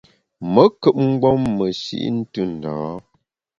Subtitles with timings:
[0.51, 2.91] Me nkùp mgbom meshi’ ntù ndâ a.